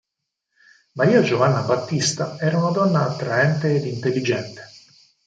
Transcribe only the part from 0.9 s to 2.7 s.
Maria Giovanna Battista era